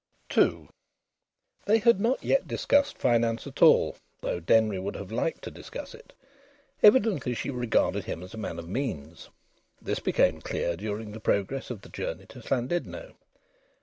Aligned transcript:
II 0.35 0.67
They 1.65 1.77
had 1.77 1.99
not 1.99 2.23
yet 2.23 2.47
discussed 2.47 2.97
finance 2.97 3.45
at 3.45 3.61
all, 3.61 3.97
though 4.21 4.39
Denry 4.39 4.79
would 4.79 4.95
have 4.95 5.11
liked 5.11 5.43
to 5.43 5.51
discuss 5.51 5.93
it. 5.93 6.13
Evidently 6.81 7.35
she 7.35 7.51
regarded 7.51 8.05
him 8.05 8.23
as 8.23 8.33
a 8.33 8.37
man 8.39 8.57
of 8.57 8.67
means. 8.67 9.29
This 9.79 9.99
became 9.99 10.41
clear 10.41 10.75
during 10.75 11.11
the 11.11 11.19
progress 11.19 11.69
of 11.69 11.81
the 11.81 11.89
journey 11.89 12.25
to 12.29 12.39
Llandudno. 12.39 13.13